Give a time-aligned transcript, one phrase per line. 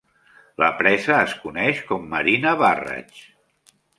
[0.63, 3.23] La presa es coneix com Marina Barrage.